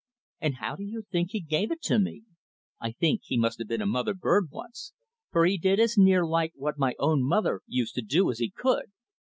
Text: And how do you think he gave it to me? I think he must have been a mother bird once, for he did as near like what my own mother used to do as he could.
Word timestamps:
And 0.39 0.55
how 0.55 0.75
do 0.75 0.81
you 0.83 1.03
think 1.11 1.29
he 1.29 1.39
gave 1.39 1.69
it 1.69 1.83
to 1.83 1.99
me? 1.99 2.23
I 2.79 2.91
think 2.93 3.21
he 3.23 3.37
must 3.37 3.59
have 3.59 3.67
been 3.67 3.83
a 3.83 3.85
mother 3.85 4.15
bird 4.15 4.47
once, 4.49 4.93
for 5.29 5.45
he 5.45 5.59
did 5.59 5.79
as 5.79 5.95
near 5.95 6.25
like 6.25 6.53
what 6.55 6.79
my 6.79 6.95
own 6.97 7.21
mother 7.23 7.61
used 7.67 7.93
to 7.93 8.01
do 8.01 8.31
as 8.31 8.39
he 8.39 8.49
could. 8.49 8.85